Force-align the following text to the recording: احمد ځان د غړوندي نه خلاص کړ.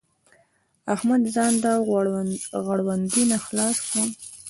احمد 0.93 1.21
ځان 1.35 1.53
د 1.63 1.65
غړوندي 2.67 3.23
نه 3.31 3.37
خلاص 3.45 3.77
کړ. 3.89 4.05